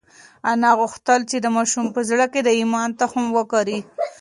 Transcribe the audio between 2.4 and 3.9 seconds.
د ایمان تخم وکري.